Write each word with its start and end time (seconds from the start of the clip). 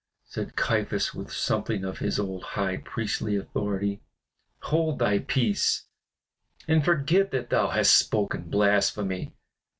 said 0.25 0.55
Caiaphas, 0.55 1.13
with 1.13 1.31
something 1.31 1.85
of 1.85 1.99
his 1.99 2.17
old 2.17 2.41
high 2.41 2.77
priestly 2.77 3.35
authority, 3.35 4.01
"hold 4.61 4.97
thy 4.97 5.19
peace, 5.19 5.83
and 6.67 6.83
forget 6.83 7.29
that 7.29 7.51
thou 7.51 7.67
hast 7.69 7.93
spoken 7.93 8.49
blasphemy. 8.49 9.35